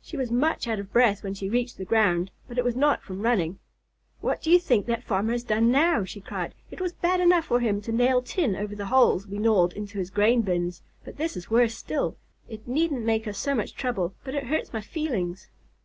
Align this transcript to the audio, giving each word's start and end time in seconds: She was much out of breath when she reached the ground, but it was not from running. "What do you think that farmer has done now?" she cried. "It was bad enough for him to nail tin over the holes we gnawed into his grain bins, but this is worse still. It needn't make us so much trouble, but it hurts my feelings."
She 0.00 0.16
was 0.16 0.30
much 0.30 0.68
out 0.68 0.78
of 0.78 0.92
breath 0.92 1.24
when 1.24 1.34
she 1.34 1.48
reached 1.48 1.76
the 1.76 1.84
ground, 1.84 2.30
but 2.46 2.56
it 2.56 2.62
was 2.62 2.76
not 2.76 3.02
from 3.02 3.20
running. 3.22 3.58
"What 4.20 4.40
do 4.40 4.48
you 4.48 4.60
think 4.60 4.86
that 4.86 5.02
farmer 5.02 5.32
has 5.32 5.42
done 5.42 5.72
now?" 5.72 6.04
she 6.04 6.20
cried. 6.20 6.54
"It 6.70 6.80
was 6.80 6.92
bad 6.92 7.18
enough 7.20 7.46
for 7.46 7.58
him 7.58 7.80
to 7.80 7.90
nail 7.90 8.22
tin 8.22 8.54
over 8.54 8.76
the 8.76 8.86
holes 8.86 9.26
we 9.26 9.38
gnawed 9.40 9.72
into 9.72 9.98
his 9.98 10.10
grain 10.10 10.42
bins, 10.42 10.84
but 11.04 11.16
this 11.16 11.36
is 11.36 11.50
worse 11.50 11.74
still. 11.74 12.16
It 12.48 12.68
needn't 12.68 13.04
make 13.04 13.26
us 13.26 13.38
so 13.38 13.56
much 13.56 13.74
trouble, 13.74 14.14
but 14.22 14.36
it 14.36 14.44
hurts 14.46 14.72
my 14.72 14.82
feelings." 14.82 15.50